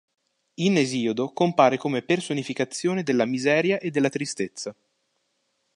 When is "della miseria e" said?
3.03-3.91